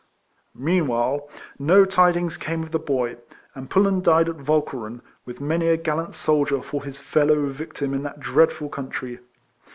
[0.55, 1.29] Meanwhile,
[1.59, 3.17] no tidings came of the boy;
[3.53, 8.01] and Pullen died at Walcheren, with many a gallant soldier for his fellow victim in
[8.01, 9.19] that dreadful country.